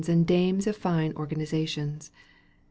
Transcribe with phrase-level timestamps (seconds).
[0.09, 2.09] And dames of fine organisations.